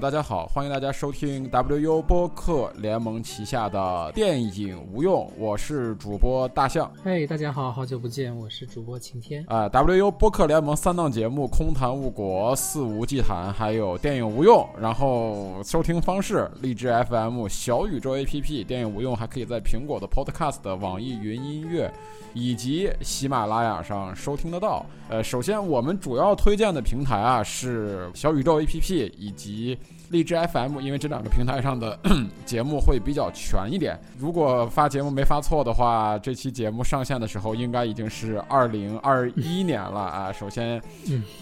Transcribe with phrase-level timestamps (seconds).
[0.00, 6.88] 大家好，欢迎大家收听 WU 播客联盟旗下的电影无用，我是主播大象。
[7.02, 9.44] 嘿，大家好，好久不见，我是主播晴天。
[9.48, 14.64] 啊，WU 播客联盟三档节目《空谈误国》《肆无忌谈》，还有电影无用。
[14.80, 18.64] 然后收听方式：荔枝 FM、小宇宙 APP。
[18.64, 21.92] 电影无用还可以在苹果的 Podcast、网易云音乐
[22.34, 24.86] 以及喜马拉雅上收听得到。
[25.08, 29.48] 呃，首先我们主要推荐的平台啊是小宇宙 APP 以及。
[29.48, 29.78] 及
[30.10, 31.98] 荔枝 FM，因为这两个平台上的
[32.46, 33.98] 节目会比较全一点。
[34.18, 40.32] 如果发节目没发错的话，这期节目上线的时候应该已经是二零二一年了啊。
[40.32, 40.80] 首先，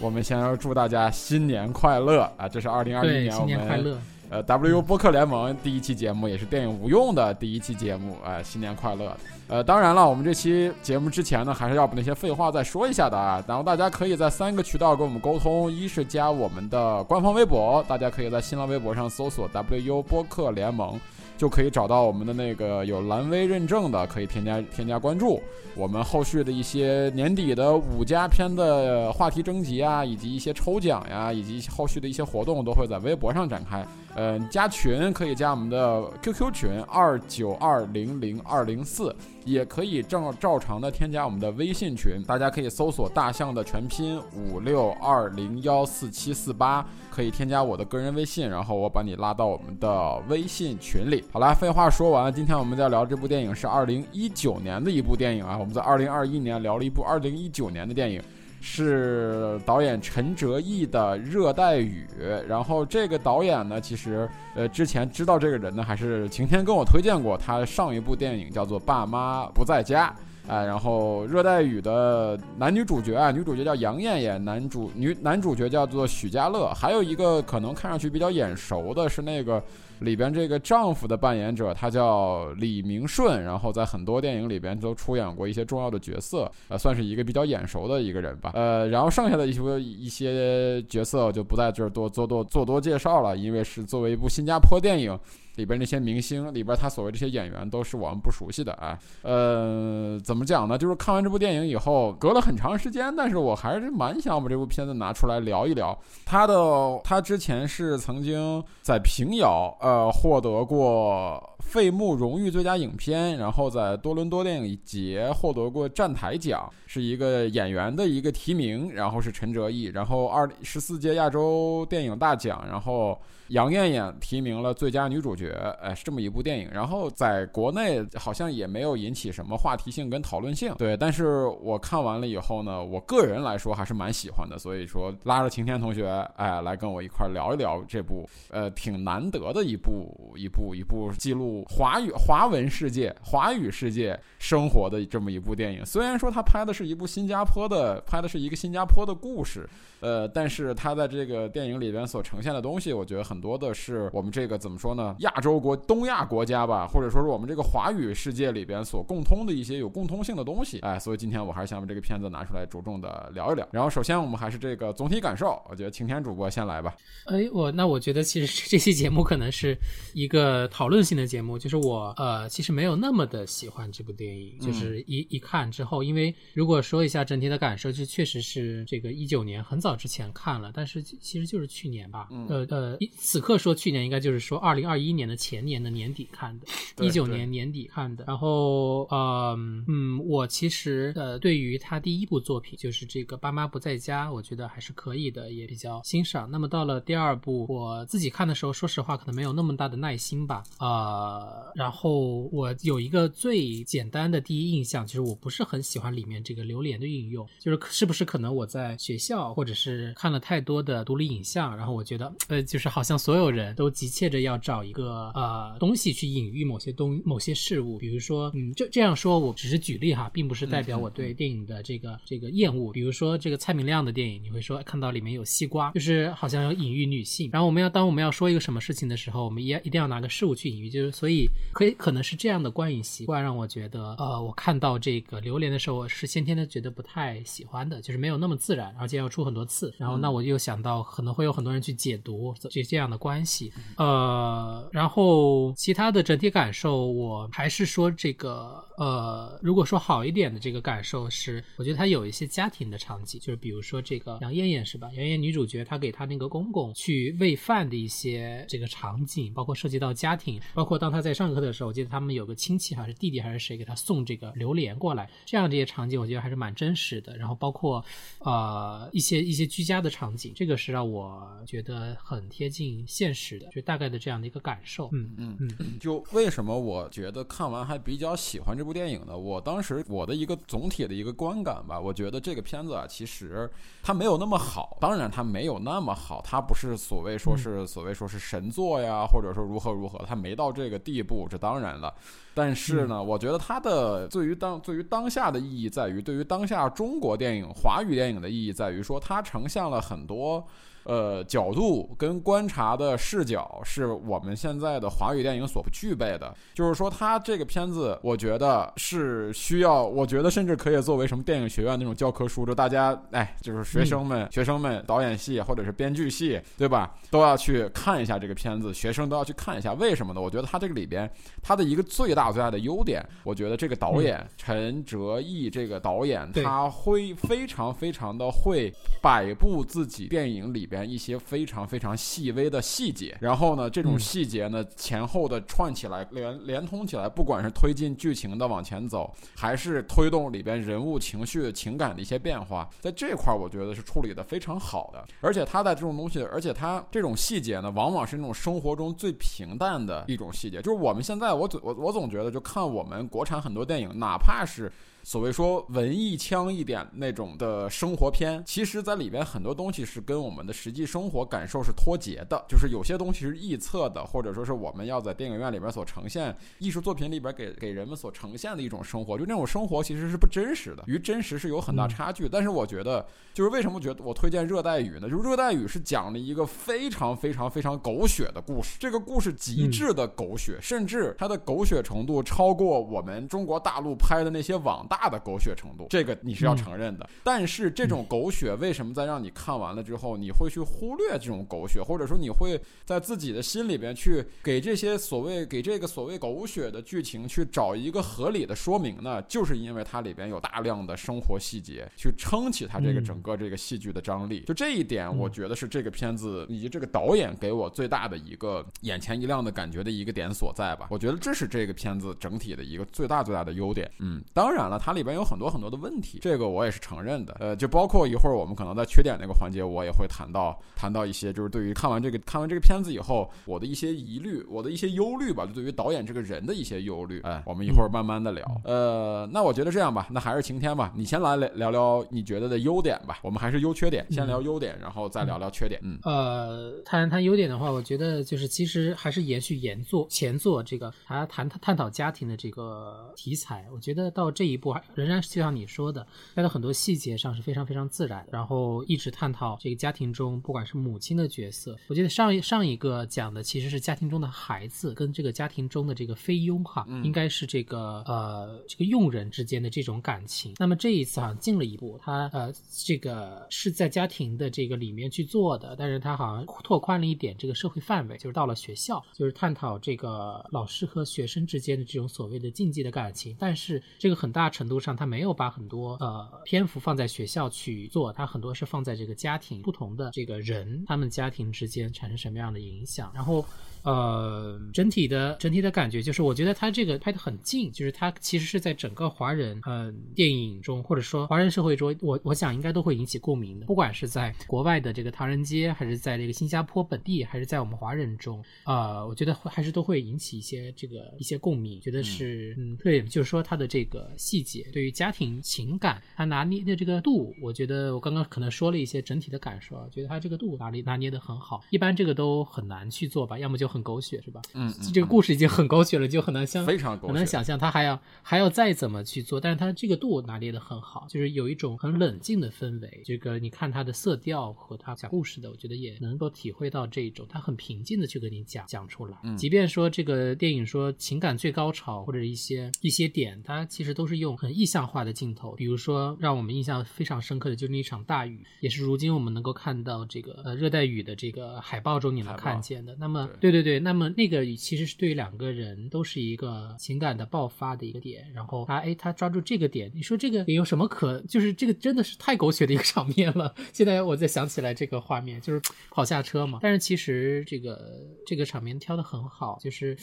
[0.01, 2.47] 我们先要祝大家新年快乐啊！
[2.47, 3.97] 这是二零二一年我们。
[4.29, 9.15] 呃，WU 播客联盟第一期节目也是电影无用的第一期节目，哎，新年快乐！
[9.47, 13.41] 呃，当然了，我们这期节目之前呢，还是要把那些废话再说一下的啊。
[13.47, 20.99] 然后大家可以在三个渠道跟我们沟通：一是加我们的官方微博，大家可以在新浪微博上搜索 WU 播客联盟。
[21.37, 25.39] 就可以找到我们的那个有蓝 V 认证的，可以添加添加关注。
[25.75, 33.85] 我们后续的一些年底的五佳片的话题征集啊，以及一些抽奖呀，以及后续的一些活动，都会在微博上展开。
[34.19, 39.15] 嗯，加群可以加我们的 QQ 群二九二零零二零四，
[39.45, 42.23] 也可以照照常的添加我们的微信群。
[42.23, 51.23] 大家可以搜索大象的全拼五六二零幺四七四八，可以添加我的个人微信，然后我把你拉到我们的微信群里。
[51.31, 55.55] 好啦，废话说完，今天我们在聊这部电影是二零一九年的一部电影啊。
[55.55, 58.19] 我们在二零二一年聊了一部二零一九年的电影。
[58.59, 62.05] 是导演陈哲艺的《热带雨》，
[62.47, 70.13] 然后这个导演呢，其实呃之前知道这个人呢，还是晴天跟我推荐过他上一部电影叫做《爸妈不在家》，
[70.51, 79.63] 哎，然后《热带雨》的男女主角啊，女主角叫杨艳艳，男主女男主角叫做许家乐，还有一个可能看上去比较眼熟的是那个。
[79.99, 88.51] 里边这个丈夫的扮演者，他叫李明顺，然后在很多电影里边都出演过一些重要的角色，呃，算是一个比较眼熟的一个人吧。
[88.53, 95.17] 呃，然后剩下的一些一些角色就不在这儿多做多做多介绍了，因为是作为一部新加坡电影。
[95.57, 98.97] 里边那些明星，里边他所谓这些演员都是我们不熟悉的啊。
[99.21, 100.77] 呃，怎么讲呢？
[100.77, 105.97] 就是看完这部电影以后，隔了很长时间，但是我还是蛮想把这部片子拿出来聊一聊。
[106.25, 118.91] 他的他之前是曾经在平遥呃获得过费穆荣誉最佳影片，然后在多伦多电影节获得过站台奖，是一个演员的一个提名。
[118.93, 123.17] 然后是陈哲艺，然后二十四届亚洲电影大奖，然后。
[123.51, 125.47] 杨艳艳提名了最佳女主角，
[125.81, 126.69] 哎，是这么一部电影。
[126.69, 130.97] 然后在国内好像也没有引起什么话题性跟讨论性，对。
[130.97, 134.59] 但是我看完了以后呢，我个人来说还是蛮喜欢的。
[134.59, 145.85] 所以说拉着晴天同学，哎，来跟我一块聊一聊这部，呃，挺难得的一部一部一部记录华语华文世界华语世界生活的这么一部电影。
[145.85, 149.67] 虽然说他拍的是一部新加坡的，拍的是一个新加坡的故事。
[149.99, 155.15] 呃，但是他在这个电影里边所呈现的东西，我觉得很多的是我们这个怎么说呢？
[155.19, 160.79] 亚洲国、东亚国家吧，或者说是我们这个华语世界里边所共通的一些有共通性的东西。
[160.79, 163.67] 哎，所以今天我还是想把这个片子拿出来，着重的聊一聊。
[163.71, 166.95] 然后，首先我们还是这个总体感受，我觉得晴天主播先来吧。
[167.25, 169.75] 哎，我那我觉得其实 这期节目可能是
[170.13, 179.86] 一个讨论性的节目，就是我呃其实没有那么的喜欢这部电影，就是一一看之后，因为如果说一下整体的感受，就确实是这个一九年很早。
[179.87, 182.27] 早之前看了，但是其实就是去年吧。
[182.49, 188.25] 呃呃，此刻说去年应该就是说二零二一年的前年的年底看的，一九年年底看的。
[188.27, 189.55] 然后呃
[189.87, 196.49] 嗯，我其实呃对于他第一部作品就是这个《爸妈不在家》，我觉得还是可以的，也比较欣赏。
[196.51, 200.63] 那么到了第二部，我自己看的时候，说实话可能没有那么大的耐心吧。
[200.79, 222.91] 呃，然后我有一个最简单的第一印象，就是我不是很喜欢里面这个榴莲的运用，就是是不是可能我在学校或者是看了太多的独立影像，然后我觉得，呃，就是好像所有人都急切着要找一个呃东西去隐喻某些东某些事物，比如说，嗯，就这样说，我只是举例哈，并不是代表我对电影的这个这个厌恶。
[222.91, 227.49] 比如说这个蔡明亮的电影，你会说看到里面有西瓜，就是好像要隐喻女性。
[227.53, 239.93] 然后我们要当我们要说一个什么事情的时候，我们也一定要拿个事物去隐喻，就是所以可以可能是这样的观影习惯让我觉得，呃，我看到这个榴莲的时候，我是先天的觉得不太喜欢的，就是没有那么自然，而且要出很多次。
[239.97, 255.09] 然后那我又想到可能会有很多人去解读这这样的关系，呃，然后其他的整体感受，我还是说这个，呃，如果说好一点的这个感受是，我觉得它有一些家庭的场景，就是比如说这个杨艳艳是吧？
[255.13, 267.35] 杨艳女主角她给她那个公公去喂饭的一些这个场景，包括涉及到家庭，包括当她在上课的时候，我记得他们有个亲戚还是弟弟还是谁给她送这个榴莲过来，这样这些场景我觉得还是蛮真实的。
[267.37, 268.03] 然后包括
[268.39, 275.09] 呃一些一些居家的场景，这个是让我觉得很贴近现实的，就大概的这样的一个感受。
[275.11, 275.99] 嗯嗯嗯。
[275.99, 279.37] 就为什么我觉得看完还比较喜欢这部电影呢？
[279.37, 283.69] 我当时我的一个总体的一个观感吧，我觉得这个片子啊，其实
[284.03, 284.97] 它没有那么好。
[285.01, 292.13] 当然，它没有那么好，它不是所谓说是所谓说是神作呀，或者说如何如何，它没到这个地步，这当然了。
[292.53, 300.67] 但是呢，我觉得它的对于当对于当下的意义在于，对于当下中国电影华语电影的意义在于说，它呈现了很多。
[301.07, 306.53] 呃，角度跟观察的视角是我们现在的华语电影所不具备的。
[306.73, 319.93] 就是说，它这个片子，我觉得是需要，我觉得甚至可以作为什么电影学院那种教科书，就大家，哎，就是学生们、学生们导演系或者是编剧系，对吧，都要去看一下这个片子，学生都要去看一下。
[319.93, 320.41] 为什么呢？
[320.41, 321.31] 我觉得它这个里边，
[321.63, 330.96] 它的一个最大最大的优点，我觉得这个导演陈哲艺这个导演，他会非常非常的会摆布自己电影里边。
[331.03, 345.25] 一些非常非常细微的细节，然后呢，这种细节呢前后的串起来，连连通起来，不管是推进剧情的往前走，还是推动里边人物情绪、情感的一些变化，在这块儿我觉得是处理的非常好的。
[345.41, 350.81] 而且他在这种东西，而且他这种细节呢，往往是那种生活中最平淡的一种细节。
[350.81, 354.91] 就是我们现在，我总我我总觉得，就看我们国产很多电影，哪怕是。
[355.27, 372.47] 所谓说文艺腔一点那种的生活片，其实在里边很多东西是跟我们的实际生活感受是脱节的，就是有些东西是臆测的，或者说是我们要在电影院里边所呈现艺术作品里边给给人们所呈现的一种生活，就那种生活其实是不真实的，与真实是有很大差距。
[372.47, 375.29] 但是我觉得，就是为什么觉得我推荐《热带雨》呢？
[375.29, 385.16] 就是《热带雨》是讲了一个非常非常非常狗血的故事，这个故事极致的狗血，甚至它的狗血程度超过我们中国大陆拍的那些网大。
[385.19, 387.27] 大的狗血程度，这个你是要承认的。
[387.43, 399.41] 但是这种狗血为什么在让你看完了之后，你会去忽略这种狗血，或者说你会在自己的心里边去给这些所谓给这个所谓狗血的剧情去找一个合理的说明呢？
[399.43, 404.61] 就是因为它里边有大量的生活细节去撑起它这个整个这个戏剧的张力。
[404.67, 411.07] 就这一点，我觉得是这个片子以及这个导演给我最大的一个眼前一亮的感觉的一个点所在吧。
[411.09, 414.09] 我觉得这是这个片子整体的一个最大最大的优点。
[414.19, 414.96] 嗯，当然了。
[414.97, 417.55] 它里边有很多很多的问题，这个我也是承认的。
[417.59, 427.39] 呃，就包括一会儿我们可能在缺点那个环节，我也会谈到谈到一些，就是对于看完这个看完这个片子以后，我的一些疑虑，我的一些忧虑吧，就对于导演这个人的一些忧虑。
[427.41, 428.65] 哎，我们一会儿慢慢的聊。
[428.83, 433.39] 呃，那我觉得这样吧，那还是晴天吧，你先来聊聊你觉得的优点吧。
[433.43, 435.99] 我们还是优缺点，先聊优点，然后再聊聊缺点。
[436.03, 443.85] 嗯，呃，谈谈优点的话，我觉得就是其实还是延续原作前作这个，还要谈探讨家庭的这个题材。
[443.93, 444.86] 我觉得到这一步。
[445.15, 446.25] 仍然是就像你说的，
[446.55, 460.73] 在很多细节上是非常非常自然，然后一直探讨这个家庭中不管是母亲的角色，我记得上一上一个讲的其实是家庭中的孩子跟这个家庭中的这个菲佣哈，应该是这个呃这个佣人之间的这种感情。
[460.77, 462.71] 那么这一次好像进了一步，他呃
[463.05, 474.99] 这个是在家庭的这个里面去做的，但是他好像拓宽了一点这个社会范围，就是到了学校，就是探讨这个老师和学生之间的这种所谓的禁忌的感情，但是这个很大程度。
[474.99, 483.65] 上他没有把很多呃篇幅放在学校去做，他很多是放在这个家庭不同的这个人，他们家庭之间产生什么样的影响，然后。
[484.07, 493.85] 呃，整体的整体的感觉就是，我觉得他这个拍的很近，就是他其实是在整个华人呃电影中，或者说华人社会中，我我想应该都会引起共鸣的。
[493.85, 501.99] 不管是在国外的这个唐人街，还是在这个新加坡本地，还是在我们华人中，呃，我觉得还是都会引起一些这个一些共鸣。
[501.99, 511.83] 觉得是，嗯，对，就是说他的这个细节，对于家庭情感，他拿捏的这个度，我觉得我刚刚可能说了一些整体的感受，觉得他这个度拿捏拿捏的很好。
[511.89, 513.96] 一般这个都很难去做吧，要么就很。
[513.97, 514.61] 很狗血是吧？
[514.73, 519.59] 嗯，这个故事已经很狗血了，就很难想，非常很难想象他还要还要再怎么去做。
[519.59, 523.21] 但是他这个度拿捏的很好，就是有一种很冷静的氛围。
[523.25, 529.35] 这个你看他的色调和他讲故事的，我觉得也能够体会到这一种他很平静的去跟你讲讲出来。
[529.57, 543.15] 即便说说这个电影说情感最高潮或者一些一些点，它其实都是用很意象化的镜头，比如说让我们印象非常深刻的就是那场大雨，也是如今我们能够看到这个呃热带雨的这个海报中你能看见的。
[543.19, 553.73] 那么对对对对，那么那个其实是对于两个人都是一个情感的爆发的一个点，然后他哎他抓住这个点，你说这个有什么可就是这个真的是太狗血的一个场面了。
[553.93, 560.17] 现在我再想起来这个画面，就是跑下车嘛，但是其实这个这个场面挑的很好，就是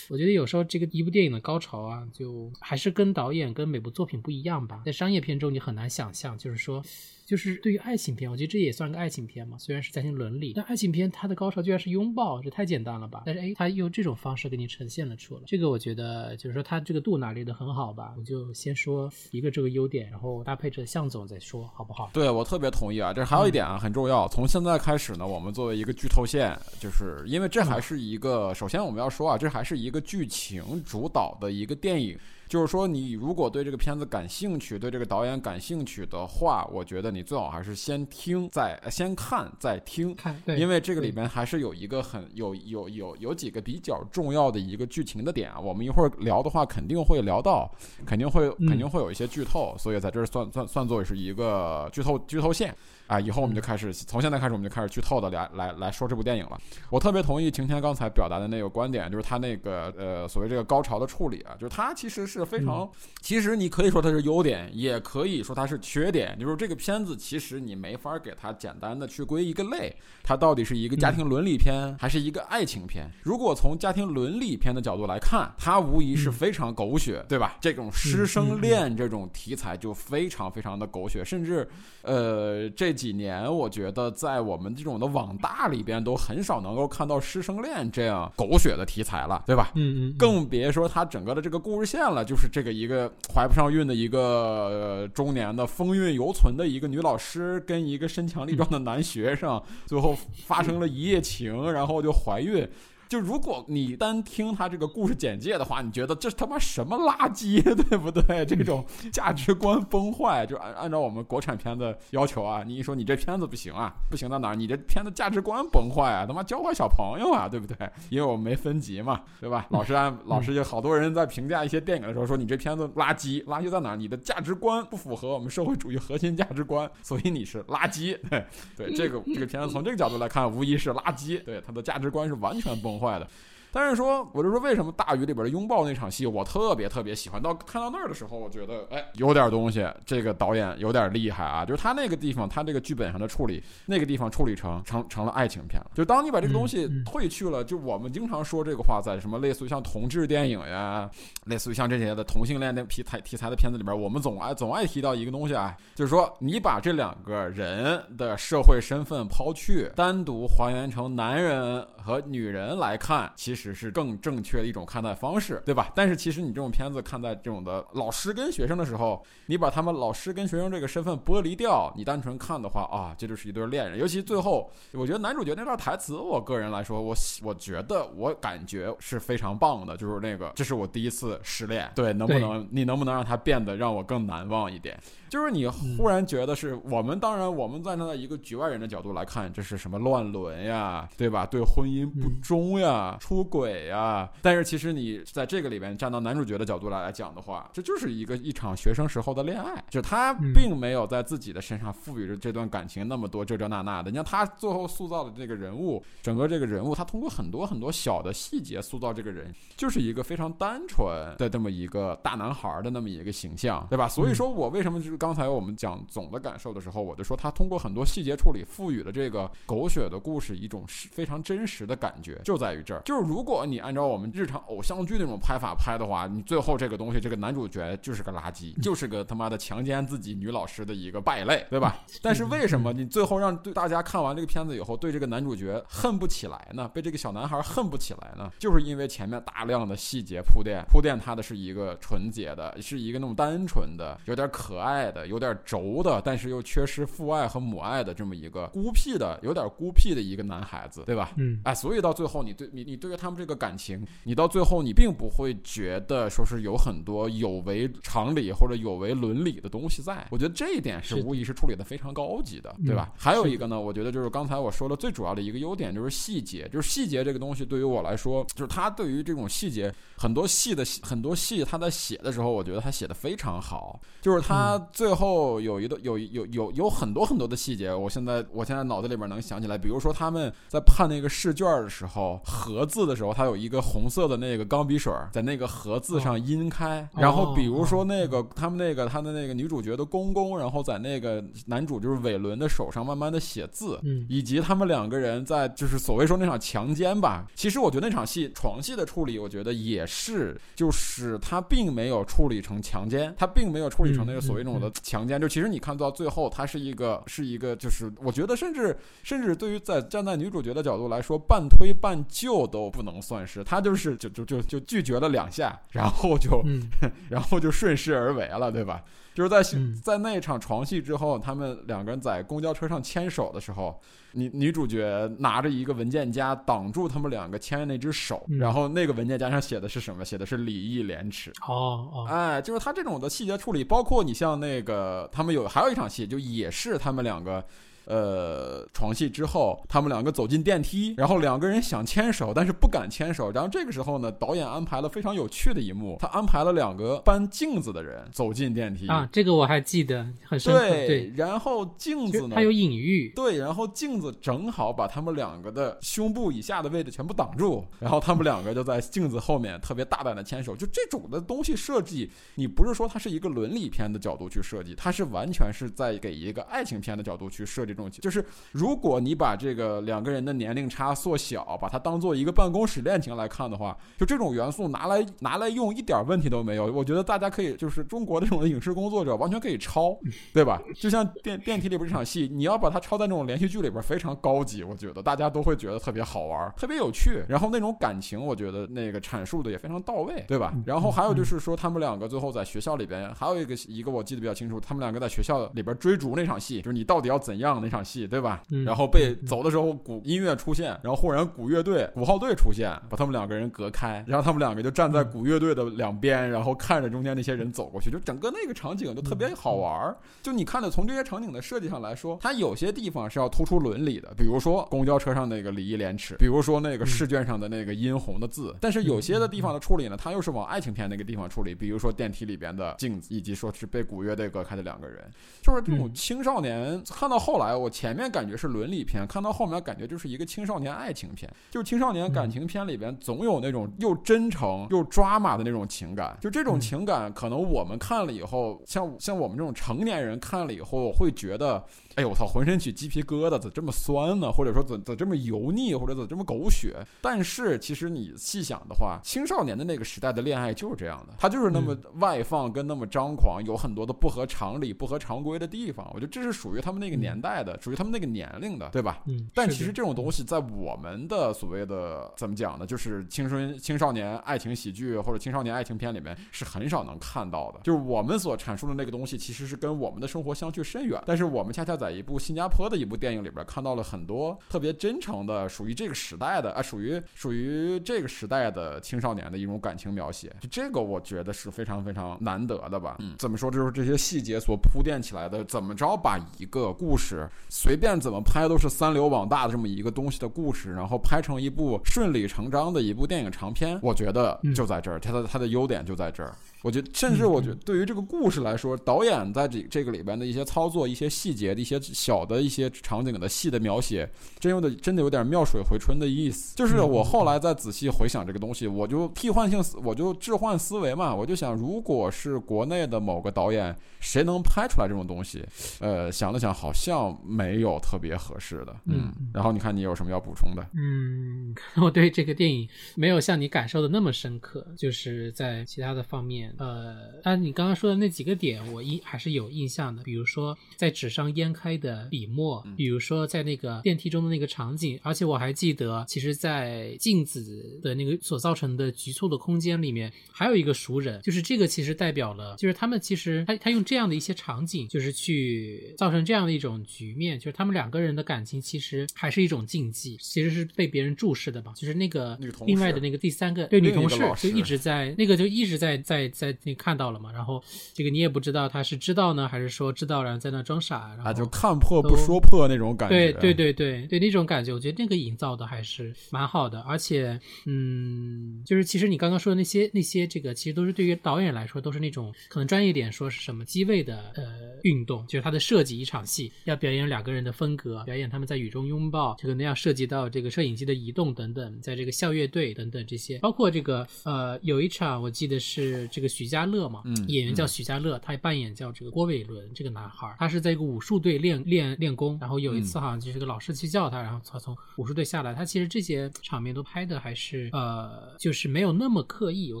[0.08, 6.82] 我觉得有时候这个一部电影的高潮啊，就还是跟导演跟每部作品不一样吧，在商业片中你很难想象，就是说。
[7.28, 13.22] 就是对于爱情片，我觉得这也算个爱情片嘛，虽然是家庭伦理，但爱情片它的高潮居然是拥抱，这太简单了吧？
[13.26, 18.14] 但是哎，他用这种方式给你呈现了出来，这个我觉得就是说他这个度拿捏的很好吧。
[18.16, 22.08] 我就先说一个这个优点，然后搭配着向总再说，好不好？
[22.14, 32.18] 对我特别同意啊，这还有一点啊很重要，从现在开始呢，我们作为一个剧透线，就是因为这还是一个，首先我们要说啊，这还是一个剧情主导的一个电影。
[32.48, 40.14] 就是说，你如果对这个片子感兴趣，对这个导演感兴趣的话，我觉得你最好还是先听，再先看，再听。
[40.14, 45.60] 看，因为这个里面还是有一个很有有有有几个比较重要的一个剧情的点啊。
[45.60, 47.70] 我们一会儿聊的话，肯定会聊到，
[48.06, 52.74] 肯定会肯定会有一些剧透，所以在这儿算算算作是一个剧透剧透线。
[53.08, 56.60] 啊，以后我们就开始从现在开始，我们就开始剧透的来来来说这部电影了。
[56.90, 62.86] 我特别同意晴天刚才表达的那个观点，就是他那个呃所谓这个高潮的处理啊，就是他其实是非常，
[63.22, 66.38] 其实你可以说它是优点，也可以说它是缺点。
[66.38, 69.90] 就是这个片子其实你没法给它简单的去归一个类，
[70.22, 73.10] 它到底是一个家庭伦理片还是一个爱情片？
[73.22, 77.56] 如果从家庭伦理片的角度来看，它无疑是非常狗血，对吧？
[77.58, 81.66] 这种师生恋这种题材就非常非常的狗血，甚至
[82.02, 82.97] 呃这。
[82.98, 89.70] 几年，我觉得在我们这种的网大里边，都很少能够看到师生恋这样狗血的题材了，对吧？
[89.76, 90.14] 嗯嗯。
[90.18, 102.68] 更别说它整个的这个故事线了，就是这个一个怀不上孕的一个中年的风韵犹存的一个女老师，跟一个身强力壮的男学生，最后发生了一夜情，然后就怀孕。
[103.08, 108.44] 就如果你单听他这个故事简介的话，你觉得这他妈什么垃圾，对不对？
[108.44, 114.54] 这种价值观崩坏，就按按照我们国产片的要求啊，你一说你这片子不行啊，不行在哪儿？
[114.54, 117.76] 你这片子价值观崩坏啊，他妈教坏小朋友啊，对不对？
[118.10, 119.66] 因为我们没分级嘛，对吧？
[119.72, 123.96] 老师按老师就好多人在评价一些电影的时候说你这片子垃圾，垃圾在哪儿？
[123.96, 128.18] 你的价值观不符合我们社会主义核心价值观，所以你是垃圾。
[128.28, 128.44] 对
[128.76, 131.42] 对，这个这个片子从这个角度来看，无疑是垃圾。
[131.42, 132.97] 对，它的价值观是完全崩。
[132.98, 133.28] 坏了，
[133.72, 137.40] 但是说，我就说为什么大鱼里边的拥抱那场戏，我特别特别喜欢。
[137.40, 141.64] 到看到那儿的时候，我觉得，哎，有点东西，这个导演有点厉害啊！
[141.64, 145.90] 就是他那个地方，他这个剧本上的处理，那个地方处理成成成了爱情片了。
[145.94, 151.08] 就当你把这个东西褪去了，就我们经常说这个话，在什么类似于像同志电影呀，
[151.44, 165.90] 类似于像这些的同性恋的题材题材的片子里边，我们总爱总爱提到一个东西啊，就是说你把这两个人的社会身份抛去，单独还原成男人和女人来看，其实是更正确的一种看待方式，对吧？
[165.94, 173.98] 但是其实你这种片子看待这种的老师跟学生的时候，你把他们老师跟学生这个身份剥离掉，你单纯看的话啊，这就是一对恋人。
[173.98, 184.98] 尤其最后，我觉得男主角那段台词，我个人来说，我我觉得我感觉是非常棒的，就是那个这是我第一次失恋，对，能不能你能不能让他变得让我更难忘一点？
[185.28, 191.44] 就是你忽然觉得是我们，当然我们站在一个局外人的角度来看，这是什么乱伦呀，对吧？
[191.44, 194.28] 对婚姻不忠呀，出轨呀。
[194.40, 204.10] 但是其实你在这个里边站到男主角的角度来来讲的话，这就是一个一场学生时候的恋爱，就他并没有在自己的身上赋予着这段感情那么多这这那那的。
[204.10, 214.08] 你看他最后塑造的这个人物，整个这个人物，他通过很多很多小的细节塑造这个人，就是一个非常单纯的这么一个大男孩的那么一个形象，对吧？
[214.08, 215.18] 所以说我为什么就是。
[215.18, 223.02] 刚才我们讲总的感受的时候，我就说他通过很多细节处理，赋予了这个狗血的故事一种非常真实的感觉，就在于这儿。
[223.04, 231.96] 就是如果你按照我们日常偶像剧那种拍法拍的话，你最后这个东西，这个男主角就是个垃圾，就是个他妈的强奸自己女老师的一个败类，对吧？
[232.22, 236.88] 但是为什么你最后让对大家看完这个片子以后，对这个男主角恨不起来呢？
[236.94, 238.50] 被这个小男孩恨不起来呢？
[238.58, 245.08] 就是因为前面大量的细节铺垫，铺垫他的是一个纯洁的，是一个那种单纯的，有点可爱。
[245.08, 251.30] 的有点轴的，但是又缺失父爱和母爱的这么一个孤僻的、有点孤僻的一个男孩子，对吧？
[251.36, 260.26] 嗯，哎，所以到最后，你对你你对于他他们这个感情，你到最后你并不会觉得说是有很多有违常理或者有违伦理的东西在。
[260.30, 263.12] 我觉得这一点是是无疑是处理的非常高级的，对吧？
[263.12, 274.00] 嗯还有一个呢，我觉得就是刚才我说的最主要的一个优点就是细节，就是细节这个东西对于我来说，就是他对于这种细节很多戏的很多戏他在写的时候，我觉得他写的非常好。
[274.22, 287.20] 就是他最后有一段有有有有很多很多的细节，我现在我现在脑子里边能想起来，比如说他们在判那个试卷的时候，盒子的时候，他有一个红色的那个钢笔水在那个盒子上阴开，哦。
[287.20, 294.24] 然后比如说那个他们那个他的那个女主角的公公，然后在那个男主就是伟伦的手上慢慢的写字，嗯。
[294.28, 316.82] 以及他们两个人在就是所谓说那场强奸吧，其实我觉得那场戏床戏的处理，我觉得也是，就是他并没有处理成强奸，他并没有处理成那个所谓那种的强奸，就其实你看到最后，他是一个是一个，就是我觉得甚至甚至对于在站在女主角的角度来说，半推半就都不能算是，他就是就就就就拒绝了两下，然后就嗯
[317.30, 319.02] 然后就顺势而为了，对吧？
[319.34, 324.00] 就是在嗯在那场床戏之后，他们两个人在公交车上牵手的时候，
[324.32, 330.24] 女女主角拿着一个文件夹挡住他们两个牵的那只手，嗯然后那个文件夹上写的是什么？
[330.24, 331.52] 写的是礼义廉耻。
[331.68, 337.64] 哦哦哎，就是他这种的细节处理，包括你像那个他们有还有一场戏，就也是他们两个。
[338.08, 343.50] 呃，床戏之后，他们两个走进电梯，然后两个人想牵手，但是不敢牵手。
[343.52, 349.06] 然后这个时候呢，导演安排了非常有趣的一幕，他安排了两个搬镜子的人走进电梯。
[349.08, 352.54] 啊，这个我还记得很深刻，对，然后镜子呢？
[352.54, 360.74] 它有隐喻，对，然后镜子正好把他们两个的胸部以下的位置全部挡住，然后他们两个就在镜子后面特别大胆的牵手。
[360.74, 368.10] 就这种的东西设计，你不是说它是一个伦理片的角度去设计，它是完全是在给一个爱情片的角度去设计这种。
[368.10, 376.86] 就是如果你把这个两个人的年龄差缩小，把它当做一个办公室恋情来看的话，就这种元素拿来拿来用一点问题都没有。
[376.86, 380.16] 我觉得大家可以，就是中国的这种影视工作者完全可以抄，
[380.54, 380.80] 对吧？
[380.94, 387.42] 就像电电梯里边这场戏，你要把它抄在那种连续剧里边，非常高级，我觉得大家都会觉得特别好玩，特别有趣。
[387.48, 390.72] 然后那种感情，我觉得那个阐述的也非常到位，对吧？
[390.86, 398.62] 然后还有就是说，他们两个最后在学校里边，还有一个一个我记得比较清楚，他们两个在学校里边追逐那场戏，就是你到底要怎样那场戏，对吧？
[398.70, 410.16] 嗯然后被走的时候，鼓音乐出现，然后忽然鼓乐队、鼓号队出现，把他们两个人隔开，然后他们两个就站在鼓乐队的两边，然后看着中间那些人走过去，就整个那个场景就特别好玩儿。
[410.42, 418.74] 就你看的从这些场景的设计上来说，它有些地方是要突出伦理的，比如说公交车上那个礼义廉耻，比如说那个试卷上的那个殷红的字。
[418.80, 425.24] 但是有些的地方的处理呢，它又是往爱情片那个地方处理，比如说电梯里边的镜子，以及说是被鼓乐队隔开的两个人，
[425.62, 427.02] 就是这种嗯青少年。
[427.08, 431.50] 看到后来，我前面感觉是伦理片，看到后面感觉就是一个青少年爱情片。
[431.70, 441.84] 就是青少年感情片里边总有那种又真诚又抓马的那种情感，就这种嗯情感，可能我们看了以后，像像我们这种成年人看了以后，会觉得，
[442.18, 444.50] 哎呦我操，浑身起鸡皮疙瘩，怎么这么酸呢？
[444.50, 446.96] 或者说怎怎么这么油腻，或者怎么这么狗血？
[447.22, 456.10] 但是其实你细想的话，青少年的那个时代的恋爱就是这样的，他就是那么外放跟那么张狂，有很多的不合常理、不合常规的地方。
[456.12, 459.22] 我觉得这是属于他们那个年代的，属于他们那个年龄的，对吧？
[459.26, 462.84] 嗯，但其实这种东西在我们的所谓的怎么讲呢？
[462.84, 467.78] 就是青春青少年爱情喜剧或者青少年爱情片里面是很少能看到的。
[467.84, 471.22] 就是我们所阐述的那个东西，其实是跟我们的生活相去甚远。
[471.24, 480.54] 但是我们恰恰在一部新加坡的一部电影里边看到了很多特别真诚的，属于这个时代的啊，属于属于这个时代的青少年的一种感情描写。
[480.60, 483.16] 就这个我觉得是非常非常难得的吧。
[483.20, 483.70] 嗯，怎么说？
[483.70, 496.54] 就是这些细节所铺垫起来的，怎么着把一个故事随便怎么拍都是三流网大的这么一个东西的故事，然后拍成一部顺理成章的一部电影长片，我觉得就在这儿，它的它的优点就在这儿。
[496.82, 506.76] 我觉得，甚至我觉得，对于这个故事来说，导演在这这个里边的一些操作、一些细节的一些小的一些场景的细的描写，真有的真的有点妙水回春的意思。
[506.76, 515.64] 就是我后来再仔细回想这个东西，我就替换性思，我就置换思维嘛，我就想，如果是国内的某个导演，谁能拍出来这种东西？
[516.00, 518.94] 呃，想了想，好像没有特别合适的。
[519.06, 520.86] 嗯，然后你看你有什么要补充的？
[520.94, 530.22] 嗯，我对这个电影没有像你感受的那么深刻，就是在其他的方面，呃，但你刚刚说的那几个点，我印还是有印象的。
[530.22, 532.94] 比如说，在纸上烟开拍的笔墨，嗯。
[532.96, 563.34] 比如说在那个电梯中的那个场景，而且我还记得，其实，在镜子的那个所造成的局促的空间里面，还有一个熟人，就是这个其实代表了，就是他们其实他他用这样的一些场景，就是去造成这样的一种局面，就是他们两个人的感情其实还是一种禁忌，其实是被别人注视的吧，就是那个女同事另外的那个第三个对女同事就一直在那个就一直在在在那看到了嘛，然后这个你也不知道他是知道呢，还是说知道然后在那装傻，然后看破不说破那种感觉。
[563.34, 574.64] 对对对对对，那种感觉，我觉得那个营造的还是蛮好的，而且，嗯，就是其实你刚刚说的那些那些这个，其实都是对于导演来说都是那种可能专业点说是什么机位的呃
[575.02, 600.00] 运动，就是他的设计一场戏要表演两个人的风格，表演他们在雨中拥抱，这个那要涉及到这个摄影机的移动等等，在这个校乐队等等这些，包括这个呃有一场我记得是这个许家乐嘛，演员叫许家乐，他扮演叫这个郭伟伦这个男孩，他是在一个武术队练练练功，然后有一次好像就是个老师去叫他，然后他从武术队下来，他其实这些场面都拍的还是呃，就是没有那么刻意，我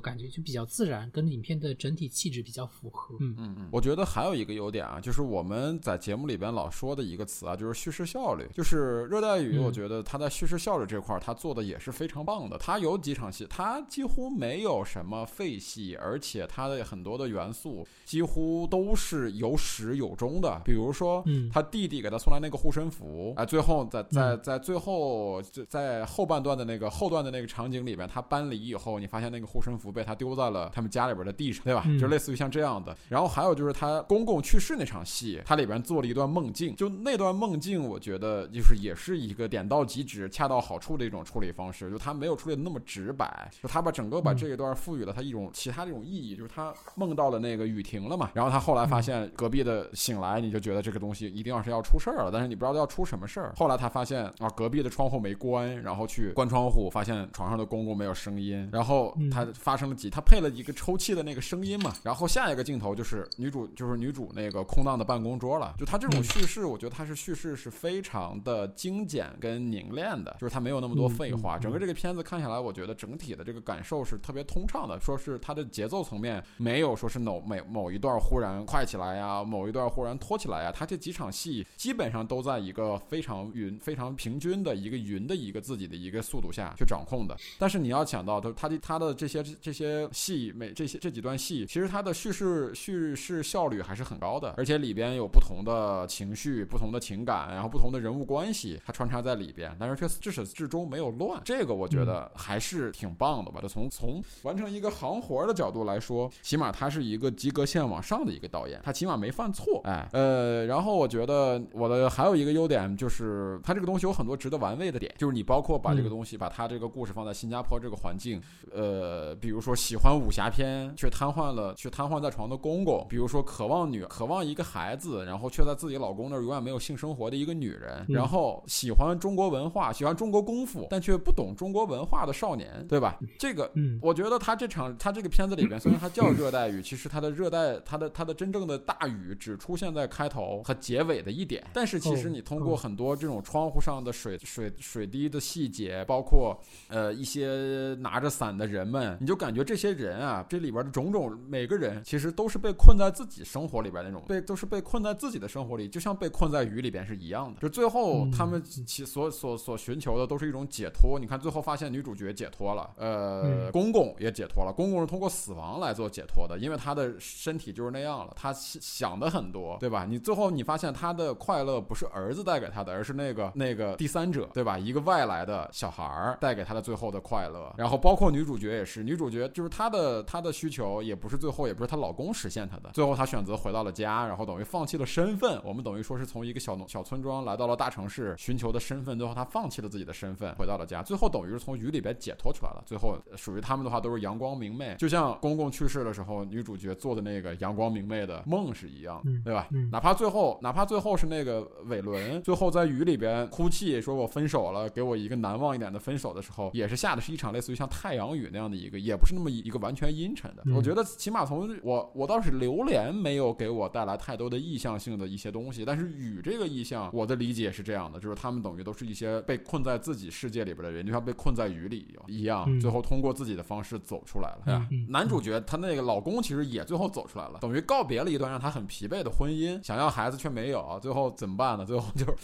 [0.00, 3.16] 感觉就比较自然，跟影片的整体气质比较符合。
[3.20, 8.46] 嗯嗯嗯，我觉得还有一个优点啊，就是我们在节目里边老说的一个词啊，就是叙事效率。
[8.54, 12.56] 就是热带雨，嗯我觉得它在叙事效率这块儿，它做的也是非常棒的。
[12.58, 20.60] 它有几场戏，它几乎没有什么废戏，而且它的很多的元素几乎都是有始有终的。
[20.64, 21.50] 比如说，嗯。
[21.52, 24.40] 他弟弟给他送来那个护身符，哎，最后在在嗯。
[24.42, 31.82] 在最后就在后半段的那个后段的那个场景里边，他搬离以后，你发现那个护身符被他丢在了他们家里边的地上，对吧？
[31.86, 31.98] 嗯。
[31.98, 32.96] 就类似于像这样的。
[33.08, 44.36] 然后还有就是他公公去世那场戏，它里边做了一段梦境，就那段梦境，我觉得就是也是一个点到即止、恰到好处的一种处理方式，就他没有处理的那么直白，就他把整个把嗯。
[44.36, 53.52] 这一段赋予了他一种其他的一种意义，就是他梦到了那个雨停了嘛，然后他后来发现隔壁的醒来，你就觉得这个东西一定要是要出事儿了，但是你不知道要出什么事儿。
[53.56, 66.24] 后来他发现啊，隔壁的窗户没关，然后去关窗户，发现床上的公公没有声音，然后他发生了几，他配了一个抽泣的那个声音嘛，然后下一个镜头就是女主就是女主那个空荡的办公桌了，就他这种嗯。
[66.28, 87.36] 叙事，我觉得他是叙事是非常的精简跟凝练的，就是他没有那么多废话，整个这个片子看下来，我觉得整体的这个感受是特别通畅的，说是它的节奏层面没有说是某某某一段忽然快起来呀，某一段忽然拖起来呀，它这几场戏基本上都在一个非常匀、非常平均的一个匀的一个自己的一个速度下去掌控的。
[87.58, 101.40] 但是你要想到，他他的他的这些这些戏每这些这几段戏，其实它的叙事叙事效率还是很高的，而且里边有不同的情绪、不同的情感，然后不同的人物关系，它穿插在里边，但是却至始至终没有乱。
[101.44, 103.60] 这个我觉得还是挺棒的吧。
[103.60, 109.80] 就从从完成一个行活的角度来说，起码他是一个及格线往上的一个导演，他起码没犯错。
[109.84, 116.10] 哎，呃，然后我觉得我的还有一个优点就是，它这个东西有很多值得玩味的点，就是你包括把这个嗯。
[116.10, 118.40] 东西，把它这个故事放在新加坡这个环境，
[118.72, 128.14] 呃，比如说喜欢武侠片却瘫痪了，却瘫痪在床的公公，比如说渴望女渴望一个孩子，然后却在自己老公那儿永远没有性生活的一个女人，嗯。
[128.14, 133.18] 然后喜欢中国文化，喜欢中国功夫，但却不懂中国文化的少年，对吧？
[133.38, 133.98] 这个嗯。
[134.02, 141.64] 我觉得他这场他这个片子里边，虽然它叫 热带雨，其实它的热带它的它的真正的大雨只出现在开头和结尾的一点。
[141.72, 157.60] 但是其实哦你通过哦很多这种窗户上的水水水滴的细节，包括呃一些拿着伞的人们，你就感觉这些人啊，这里边的种种每个人其实都是被困在自己生活里边那种，被都是被困在自己的生活里，就像被困在雨里边是一样的。
[157.60, 161.18] 就最后嗯他们其所所所寻求的都是一种解脱。
[161.18, 164.72] 你看最后发现女主角解脱了，呃，嗯公公也解脱了。
[164.72, 170.04] 公公是通过死亡来做解脱的，因为他的身体就是那样了，他想的很多，对吧？
[170.08, 174.78] 你最后你发现他的快乐不是儿子带给他的，而是那个那个第三者，对吧？
[174.78, 177.72] 一个外来的小孩儿带给他的最后的快乐。
[177.76, 185.60] 然后包括女主角也是，女主角就是她的她的需求也不是最后也不是她老公实现她的，最后她选择回到了家，然后等于放弃了身份。
[185.64, 192.82] 我们等于说是从一个小农小村庄来到了大城市，寻求的身份，最后她放弃了自己的身份，回到了家，最后等于是从雨里边解脱出来了。
[192.86, 199.68] 最后属于他们的话都是阳光明媚，就像公公去世的时候，女主角做的那个阳光明媚的梦是一样，嗯对吧？
[199.70, 210.62] 嗯哪怕最后，哪怕最后是那个伟伦， 最后在雨里边哭泣，说我分手了，给我一个难忘一点的分手的时候，也是下的是一场类似于像太阳雨那样的一个，也不是那么一个完全阴沉的。
[210.66, 210.74] 嗯。
[210.74, 222.80] 我觉得起码从我我倒是榴莲没有给我带来太多的意向性的一些东西，但是雨这个意向，我的理解是这样的，就是他们等于都是一些被困在自己世界里边的人，就像被困在雨里一样，嗯。
[222.80, 224.58] 最后通过自己的方式走出来了。
[224.64, 225.04] 对吧嗯。
[225.04, 225.06] 嗯。
[225.10, 231.84] 男主角他那个老公其实也最后走出来了，等于告别了一段让他很疲惫的婚姻，想要孩子却没没有，最后怎么办呢？
[231.86, 232.34] 最后就是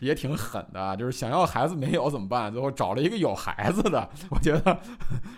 [0.00, 2.52] 也挺狠的，就是想要孩子没有怎么办？
[2.52, 4.78] 最后找了一个有孩子的，我觉得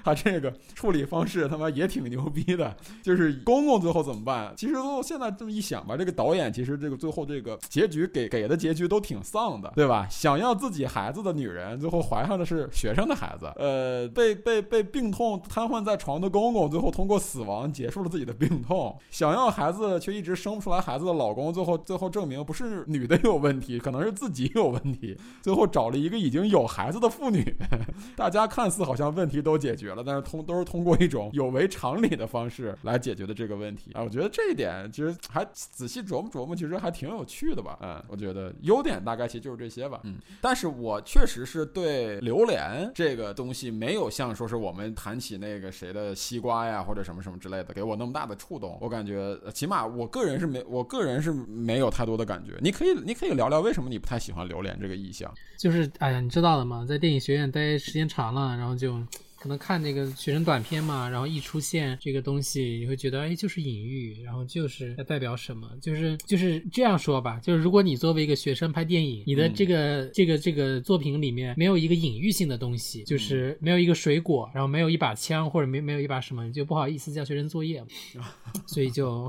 [0.05, 2.77] 他这个处理方式他妈也挺牛逼的。
[3.03, 4.53] 就是公公最后怎么办？
[4.57, 10.09] 其实都现在这么一想吧，这个导演其实这个最后这个结局给给的结局都挺丧的，对吧？
[10.11, 18.99] 想要自己孩子的女人，最后怀上的是学生的孩子，呃，被被被病痛瘫痪在床的公公，最后通过死亡结束了自己的病痛。
[19.11, 25.19] 想要孩子却一直生不出来孩子的老公，最后最后证明不是女的有问题，可能是自己有问题。
[25.41, 27.43] 最后找了一个已经有孩子的妇女，
[28.15, 34.03] 大家看似好像问题都解决了，但是通都是通过一种有违常理的方式来解决的这个问题啊。
[34.03, 37.79] 我觉得这一点其实还仔细琢磨琢磨，其实还挺有趣的吧。
[37.83, 40.01] 嗯，我觉得优点大概其实就是这些吧。
[40.05, 48.79] 嗯，但是我确实是对榴莲这个东西没有像说是我们谈起那个谁的西瓜呀或者什么什么之类的给我那么大的触动。
[48.81, 52.53] 我感觉起码我个人是没，我个人是没有太多的感觉。
[52.61, 55.33] 你可以你可以聊聊为什么你不太喜欢榴莲这个意象？
[55.59, 59.01] 就是哎呀，你知道的嘛，在电影学院待时间长了，然后就。
[59.43, 77.85] 可能看那个学生短片嘛，然后一出现这个东西，你会觉得哎，就是隐喻，然后就是代表什么，就是就是这样说吧，就是如果你作为一个学生拍电影，你的这个这个这个作品里面没有一个隐喻性的东西，就是没有一个水果，然后没有一把枪或者没没有一把什么，就不好意思叫学生作业，
[78.69, 79.29] 所以就。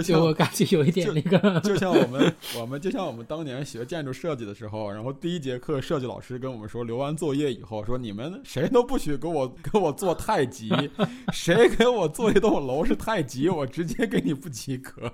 [0.00, 10.70] 就我感觉有一点那个， 就像我们我们就像我们当年学建筑设计的时候，然后第一节课设计老师跟我们说，留完作业以后说你们谁都不许给我给我做太极，
[11.30, 15.12] 谁给我做一栋楼是太极，我直接给你不及格。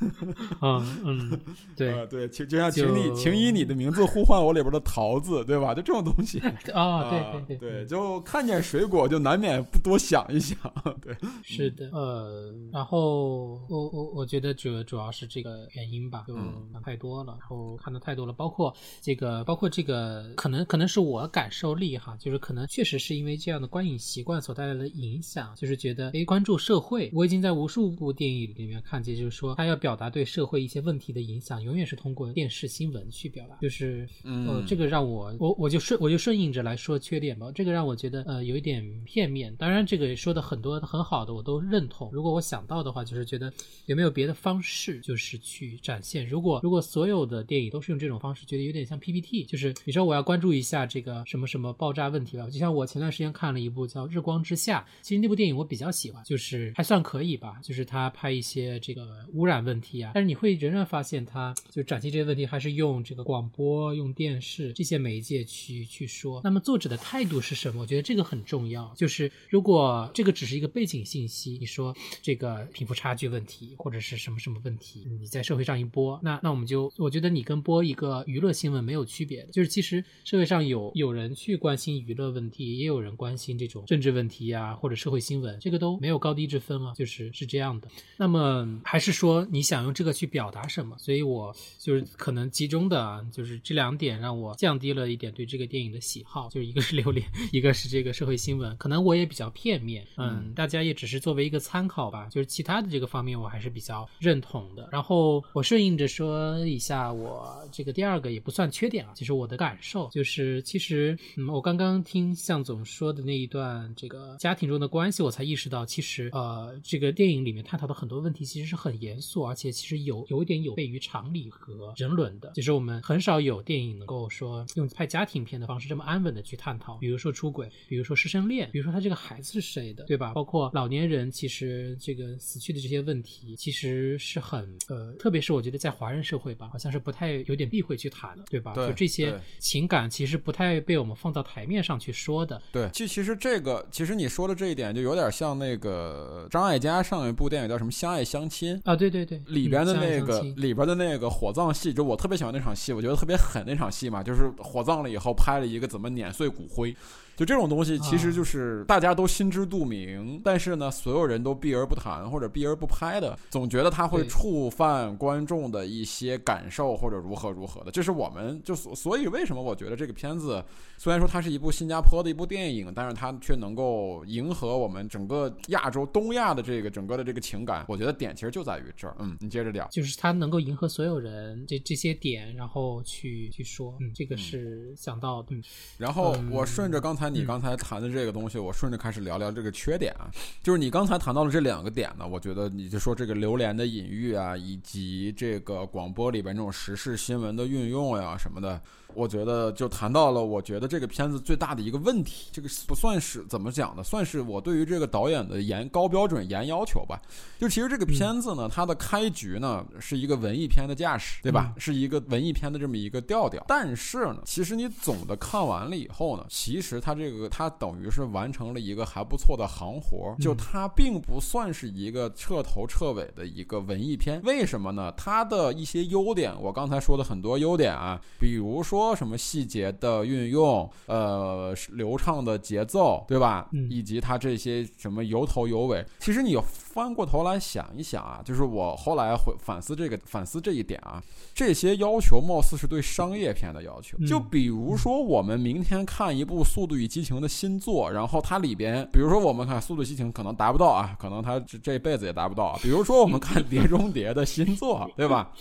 [0.60, 1.40] 嗯嗯，
[1.74, 5.72] 对对，就就像请你请以你的名字呼唤我里边的桃子，对吧？
[5.72, 6.38] 就这种东西
[6.74, 10.58] 啊，对对对，就看见水果就难免不多想一想，
[11.00, 14.17] 对，是的，呃，然后我我。
[14.17, 16.34] 我觉得主主要是这个原因吧，就
[16.72, 43.52] 想太多了，然后看的太多了，包括这个，包括这个，可能可能是我感受力哈，就是可能确实是因为这样的观影习惯所带来的影响，就是觉得诶，关注社会，我已经在无数部电影里面看见，就是说他要表达对社会一些问题的影响，永远是通过电视新闻去表达，就是呃，这个让我我我就顺我就顺应着来说缺点吧，这个让我觉得呃有一点片面，当然这个说的很多很好的我都认同，如果我想到的话，就是觉得
[43.86, 44.07] 有没有。
[44.10, 46.26] 别的方式就是去展现。
[46.26, 52.48] 如果如果所有的电影都是用这种方式，觉得有点像 PPT，就是你说我要关注一下这个什么什么爆炸问题吧。
[52.50, 57.58] 就像我前段时间看了一部叫《日光之下》，其实那部电影我比较喜欢，就是还算可以吧。
[57.62, 66.40] 就是他拍一些这个污染问题啊，但是你会仍然发现他就展现这些问题还是用这个广播、用电视这些媒介去去说。
[66.44, 67.82] 那么作者的态度是什么？
[67.82, 68.92] 我觉得这个很重要。
[68.96, 75.06] 就是如果这个只是一个背景信息，你说这个贫富差距问题，或者是什么什么问题？
[75.20, 87.88] 你在社会上一播，那那我们就，我觉得你跟播一个娱乐新闻没有区别的，就是其实社会上有有人去关心娱乐问题，也有人关心这种政治问题呀，或者社会新闻，这个都没有高低之分啊，就是是这样的。
[88.16, 90.96] 那么还是说你想用这个去表达什么？
[90.98, 104.08] 所以我就是可能集中的，就是这两点让我降低了一点对这个电影的喜好，就是一个是榴莲， 一个是这个社会新闻，可能我也比较片面，嗯，大家也只是作为一个参考吧，就是其他的这个方面我还是比比较。
[104.18, 122.50] 认同的，然后我顺应着说一下我这个第二个也不算缺点啊，其实我的感受就是，其实嗯，我刚刚听向总说的那一段这个家庭中的关系，我才意识到，其实呃，这个电影里面探讨的很多问题其实是很严肃，而且其实有有一点有悖于常理和人伦的。
[122.54, 130.32] 就是我们很少有电影能够说用拍家庭片的方式这么安稳的去探讨，比如说出轨，比如说师生恋，比如说他这个孩子是谁的，对吧？
[130.32, 133.88] 包括老年人其实这个死去的这些问题，实。
[133.88, 138.74] 实是很呃，特别是我觉得在华人社会吧，好像是不太有点避讳去谈的，对吧？
[138.74, 142.60] 就这些情感其实不太被我们放到台面上去说的。
[142.72, 148.96] 对，就其实这个，其实你说的这一点就有点像那个张艾嘉上一部电影叫什么《相爱相亲》啊？
[148.96, 156.94] 对对对，里边的那个里边的那个火葬戏，就我特别喜欢那场戏，我觉得特别狠那场戏嘛，就是火葬了以后拍了一个怎么碾碎骨灰。
[157.38, 167.92] 就这种东西，其实就是大家都心知肚明，但是呢，所有人都避而不谈或者避而不拍的，总觉得他会触犯观众的一些感受或者如何如何的。
[167.92, 170.60] 这是我们就所所以为什么我觉得这个片子
[170.96, 177.84] 虽然说它是一部新加坡的一部电影，但是它却能够迎合我们整个亚洲东亚的这个整个的这个情感。
[177.86, 179.14] 我觉得点其实就在于这儿。
[179.20, 185.54] 嗯，你接着聊，就是它能够迎合所有人这这些点，然后去去说，嗯，这个是想到的。
[185.98, 187.27] 然后我顺着刚才。
[187.28, 190.30] 你刚才谈的这个东西，我顺着开始聊聊这个缺点啊，
[190.62, 198.78] 就是你刚才谈到了这两个点呢，我觉得你就说这个榴榴莲的隐喻啊，以及这个广播里边这种时事新闻的运用呀什么的。
[199.14, 204.02] 我觉得就谈到了，我觉得这个片子最大的一个问题，这个不算是怎么讲呢？
[204.02, 207.18] 算是我对于这个导演的严高标准严要求吧。
[207.58, 211.72] 就其实这个片子呢，它的开局呢是一个文艺片的架势，对吧？
[211.78, 213.64] 是一个文艺片的这么一个调调。
[213.66, 224.40] 但是呢，其实你总的看完了以后呢，其实它这个它等于是完成了一个还不错的行活，就它并不算是一个彻头彻尾的一个文艺片。
[224.44, 225.12] 为什么呢？
[225.16, 229.08] 它的一些优点，我刚才说的很多优点啊，比如说。
[229.18, 233.68] 什么细节的运用，呃，流畅的节奏，对吧？
[233.72, 236.56] 嗯，以及它这些什么由头有尾，其实你
[236.90, 241.22] 翻过头来想一想啊，就是我后来会反思这个反思这一点啊，
[241.54, 244.16] 这些要求貌似是对商业片的要求。
[244.26, 252.78] 就比如说，我们明天看一部《速度与激情》的新作，然后它里边，比如说我们看《速度与激情》，可能达不到啊，可能它这这辈子也达不到。
[252.82, 255.52] 比如说我们看《碟中谍》的新作， 对吧？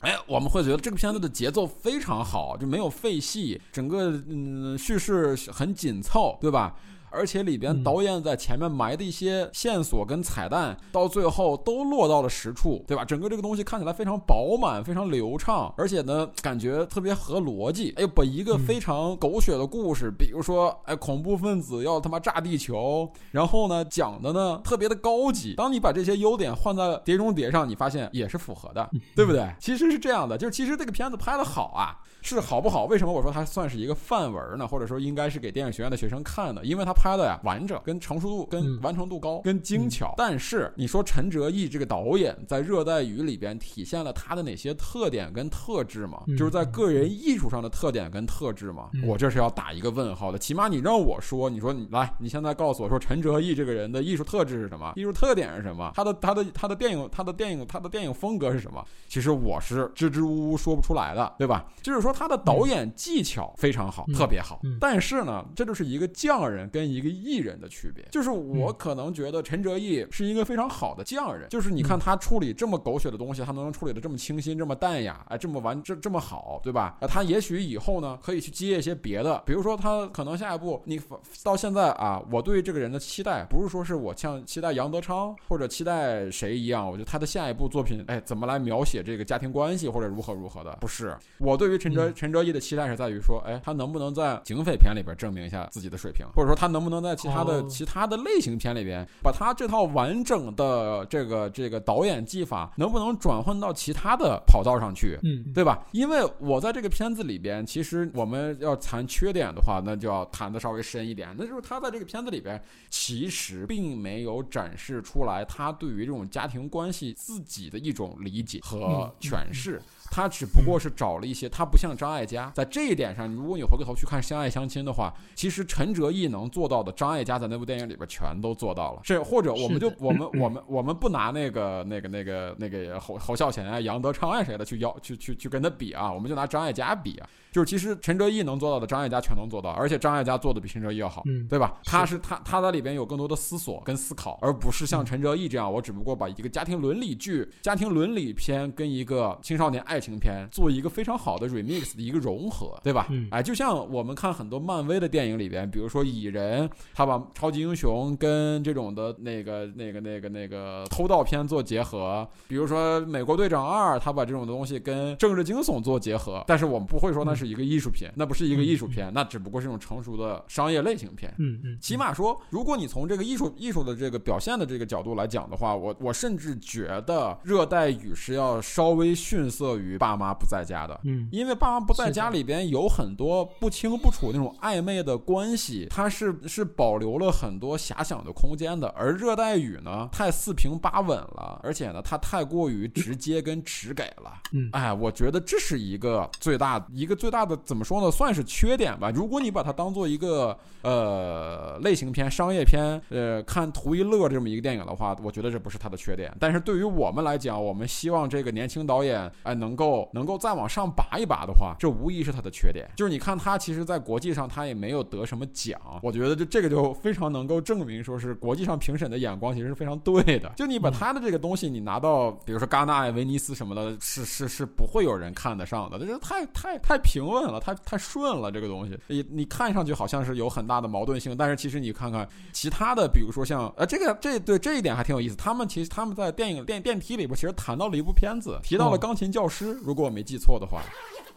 [0.00, 6.74] 哎，我们会觉得这个片子的节奏非常好，就没有废戏，整个嗯叙事很紧凑，对吧？
[7.10, 13.04] 而且里边导演在前面埋的一些线索跟彩蛋，到最后都落到了实处，对吧？
[13.04, 17.92] 整个这个东西看起来非常饱满，非常流畅，而且呢，感觉特别合逻辑。
[17.96, 25.54] 哎，把一个非常狗血的故事，比如说，哎，恐怖分子要他妈炸地球，然后呢，讲的呢特别的高级。
[25.54, 29.48] 当你把这些优点换在《碟中谍》上，你发现也是符合的， 对不对？
[29.58, 31.98] 其实是这样的，就是其实这个片子拍的好啊。
[32.22, 32.84] 是好不好？
[32.84, 34.68] 为什么我说它算是一个范文呢？
[34.68, 36.62] 或者说应该是给电影学院的学生看的？
[36.62, 40.12] 因为它拍的呀完整，跟成熟度、跟完成度高、跟精巧。
[40.18, 46.22] 但是你说陈哲艺这个导演在《热带雨》里边体现了他的哪些特点跟特质吗？
[46.36, 48.90] 就是在个人艺术上的特点跟特质吗？
[49.06, 50.38] 我这是要打一个问号的。
[50.38, 54.92] 起码你让我说，你说你来，你现在告诉我说陈哲艺这个人的艺术特质是什么？
[54.94, 55.90] 艺术特点是什么？
[55.94, 58.84] 他的他的他的电影他的电影他的电影风格是什么？
[59.08, 61.64] 其实我是支支吾吾说不出来的，对吧？
[61.82, 62.10] 就是说。
[62.20, 64.60] 他的导演技巧非常好，特别好。
[64.80, 68.04] 但是呢，这就是一个匠人跟一个艺人的区别。
[68.10, 71.48] 就是我可能觉得陈哲艺是一个非常好的匠人。
[71.48, 76.98] 就是你看他处理这么狗血的东西，他能处理的这么清新、这么淡雅，哎，这么完这这么好，对吧？
[77.08, 81.00] 他也许以后呢，可以去接一些别的，比如说他可能下一步，你
[81.42, 90.76] 到现在啊，我对这个人的期待不是说是我像期待杨德昌或者期待谁一样，我觉得他的下一部作品，哎，怎么来描写这个家庭关系或者如何如何的？
[90.80, 92.10] 不是，我对于陈哲。
[92.12, 105.18] 陈哲艺的期待是在于说，哎，他能不能在警匪片里边证明一下自己的水平，或者说他能不能在其他的其他的类型片里边，把他这套完整的这个这个导演技法，能不能转换到其他的跑道上去？
[105.22, 105.86] 嗯，对吧？
[105.92, 119.80] 因为我在这个片子里边，其实我们要谈缺点的话，那就要谈的稍微深一点，那就是他在这个片子里边，其实并没有展示出来他对于这种家庭关系自己的一种理解和诠释。
[120.10, 129.00] 他只不过是找了一些，他不像张艾嘉，在这一点上，如果你回过头去看《相爱相亲》的话，其实陈哲艺能做到的，张艾嘉在那部电影里边全都做到了。
[129.04, 137.28] 是或者我们就我们我们我们不拿那个那个那个那个侯侯孝贤啊、杨德昌啊谁的去要去去去跟他比啊，我们就拿张艾嘉比啊。
[137.52, 141.80] 就是其实陈哲艺能做到的，张艾嘉全能做到，而且张艾嘉做的比陈哲艺要好，对吧？
[141.84, 153.06] 他是他他在里边有更多的思索跟思考，而不是像陈哲艺这样，我只不过把一个家庭伦理剧、家庭伦理片跟一个青少年爱情片做一个非常好的 remix 的一个融合，对吧？
[153.30, 167.50] 哎，就像我们看很多漫威的电影里边，比如说蚁人，他把超级英雄跟这种的那个那个那个那个偷盗片做结合，比如说美国队长二，他把这种东西跟政治惊悚做结合，但是我们不会说那是。
[167.50, 171.34] 一个艺术片，那不是一个艺术片，那只不过是一种成熟的商业类型片。
[171.38, 181.00] 嗯嗯，起码说，如果你从这个艺术艺术的这个表现的这个角度来讲的话，我我甚至觉得《热带雨》是要稍微逊色于《爸妈不在家》的。
[181.04, 188.88] 嗯，因为《爸妈不在家》里边有很多不清不楚那种暧昧的关系，它是是保留了很多遐想的空间的。
[188.88, 194.30] 而《热带雨》呢，太四平八稳了，而且呢，它太过于直接跟直给了。
[194.52, 197.30] 嗯，哎，我觉得这是一个最大一个最。
[197.30, 198.10] 最大的怎么说呢？
[198.10, 199.08] 算是缺点吧。
[199.14, 206.36] 如果你把它当做一个呃类型片、商业片，呃看图一乐这么一个电影的话，我觉得这不是它的缺点。
[206.40, 210.10] 但是对于我们来讲，我们希望这个年轻导演哎能够。
[210.12, 212.90] 能够再往上拔一拔的话，这无疑是他的缺点。
[212.96, 220.52] 就是你看他其实，在国际上他也没有得什么奖，我觉得就这个就非常能够证明，说是国际上评审的眼光其实是非常对的。
[220.56, 240.82] 就你把他的这个东西你拿到，比如说戛纳、威尼斯什么的，是是是不会有人看得上的，这太太太平稳了，太太顺了，这个东西你你看上去好像是有很大的矛盾性，但是其实你看看其他的，比如说像呃这个这对这一点还挺有意思，他们其实他们在电影电电梯里边其实谈到了一部片子，提到了钢琴教师，如果我没记错的话。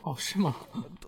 [0.03, 0.53] 哦，是吗？